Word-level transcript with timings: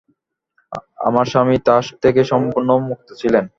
আমার 0.99 1.25
স্বামী 1.25 1.57
তা 1.65 1.75
থেকে 2.03 2.21
সম্পূর্ণ 2.23 2.69
মুক্ত 2.89 3.09
ছিলেন। 3.13 3.45